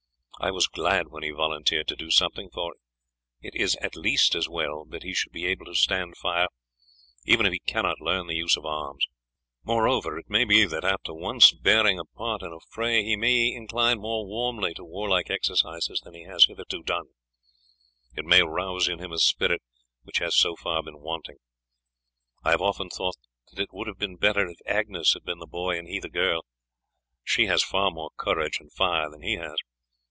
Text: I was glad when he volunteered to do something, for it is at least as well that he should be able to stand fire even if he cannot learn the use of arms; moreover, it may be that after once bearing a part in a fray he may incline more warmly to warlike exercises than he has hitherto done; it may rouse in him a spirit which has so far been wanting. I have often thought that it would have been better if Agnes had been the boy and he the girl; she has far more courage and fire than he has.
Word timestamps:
I 0.43 0.49
was 0.49 0.65
glad 0.67 1.09
when 1.09 1.21
he 1.21 1.29
volunteered 1.29 1.87
to 1.89 1.95
do 1.95 2.09
something, 2.09 2.49
for 2.51 2.73
it 3.43 3.53
is 3.53 3.75
at 3.75 3.95
least 3.95 4.33
as 4.33 4.49
well 4.49 4.85
that 4.85 5.03
he 5.03 5.13
should 5.13 5.31
be 5.31 5.45
able 5.45 5.65
to 5.65 5.75
stand 5.75 6.17
fire 6.17 6.47
even 7.27 7.45
if 7.45 7.53
he 7.53 7.59
cannot 7.59 8.01
learn 8.01 8.25
the 8.25 8.33
use 8.35 8.57
of 8.57 8.65
arms; 8.65 9.05
moreover, 9.63 10.17
it 10.17 10.31
may 10.31 10.43
be 10.43 10.65
that 10.65 10.83
after 10.83 11.13
once 11.13 11.51
bearing 11.51 11.99
a 11.99 12.05
part 12.05 12.41
in 12.41 12.51
a 12.51 12.59
fray 12.71 13.03
he 13.03 13.15
may 13.15 13.51
incline 13.53 13.99
more 13.99 14.25
warmly 14.25 14.73
to 14.73 14.83
warlike 14.83 15.29
exercises 15.29 16.01
than 16.03 16.15
he 16.15 16.23
has 16.23 16.45
hitherto 16.45 16.81
done; 16.81 17.09
it 18.15 18.25
may 18.25 18.41
rouse 18.41 18.89
in 18.89 18.97
him 18.97 19.11
a 19.11 19.19
spirit 19.19 19.61
which 20.01 20.17
has 20.17 20.35
so 20.35 20.55
far 20.55 20.81
been 20.81 21.01
wanting. 21.01 21.37
I 22.43 22.49
have 22.49 22.63
often 22.63 22.89
thought 22.89 23.17
that 23.51 23.61
it 23.61 23.69
would 23.71 23.85
have 23.85 23.99
been 23.99 24.15
better 24.17 24.47
if 24.47 24.57
Agnes 24.65 25.13
had 25.13 25.21
been 25.23 25.37
the 25.39 25.45
boy 25.45 25.77
and 25.77 25.87
he 25.87 25.99
the 25.99 26.09
girl; 26.09 26.45
she 27.23 27.45
has 27.45 27.61
far 27.61 27.91
more 27.91 28.09
courage 28.17 28.59
and 28.59 28.73
fire 28.73 29.07
than 29.07 29.21
he 29.21 29.35
has. 29.35 29.57